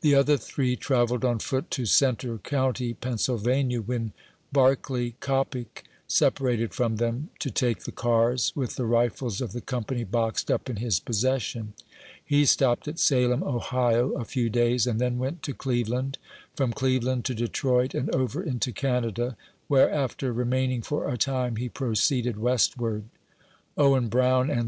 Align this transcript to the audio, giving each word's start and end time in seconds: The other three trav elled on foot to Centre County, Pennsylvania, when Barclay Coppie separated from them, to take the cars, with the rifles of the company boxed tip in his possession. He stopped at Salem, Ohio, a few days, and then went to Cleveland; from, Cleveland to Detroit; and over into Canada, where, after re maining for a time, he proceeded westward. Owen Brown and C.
The 0.00 0.14
other 0.14 0.38
three 0.38 0.78
trav 0.78 1.10
elled 1.10 1.22
on 1.22 1.40
foot 1.40 1.70
to 1.72 1.84
Centre 1.84 2.38
County, 2.38 2.94
Pennsylvania, 2.94 3.82
when 3.82 4.14
Barclay 4.50 5.10
Coppie 5.20 5.66
separated 6.06 6.72
from 6.72 6.96
them, 6.96 7.28
to 7.40 7.50
take 7.50 7.80
the 7.80 7.92
cars, 7.92 8.54
with 8.56 8.76
the 8.76 8.86
rifles 8.86 9.42
of 9.42 9.52
the 9.52 9.60
company 9.60 10.04
boxed 10.04 10.46
tip 10.46 10.70
in 10.70 10.76
his 10.76 10.98
possession. 11.00 11.74
He 12.24 12.46
stopped 12.46 12.88
at 12.88 12.98
Salem, 12.98 13.42
Ohio, 13.42 14.12
a 14.12 14.24
few 14.24 14.48
days, 14.48 14.86
and 14.86 14.98
then 14.98 15.18
went 15.18 15.42
to 15.42 15.52
Cleveland; 15.52 16.16
from, 16.54 16.72
Cleveland 16.72 17.26
to 17.26 17.34
Detroit; 17.34 17.92
and 17.92 18.08
over 18.14 18.42
into 18.42 18.72
Canada, 18.72 19.36
where, 19.68 19.90
after 19.92 20.32
re 20.32 20.46
maining 20.46 20.82
for 20.82 21.10
a 21.12 21.18
time, 21.18 21.56
he 21.56 21.68
proceeded 21.68 22.38
westward. 22.38 23.04
Owen 23.76 24.08
Brown 24.08 24.48
and 24.48 24.60
C. 24.62 24.64